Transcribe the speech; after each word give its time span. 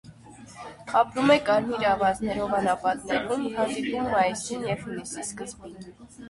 Ապրում 1.01 1.33
է 1.33 1.35
կարմիր 1.49 1.85
ավազներով 1.89 2.55
անապատներում, 2.61 3.45
հանդիպում՝ 3.59 4.09
մայիսին 4.15 4.67
և 4.71 4.83
հունիսի 4.89 5.23
սկզբին։ 5.29 5.79